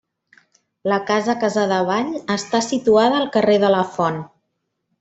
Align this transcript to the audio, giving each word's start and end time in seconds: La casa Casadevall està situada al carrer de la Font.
La 0.91 0.97
casa 1.09 1.35
Casadevall 1.43 2.09
està 2.37 2.63
situada 2.71 3.21
al 3.21 3.29
carrer 3.39 3.59
de 3.67 3.71
la 3.77 3.85
Font. 3.99 4.19